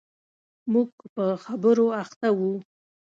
[0.73, 2.39] موږ په خبرو اخته و.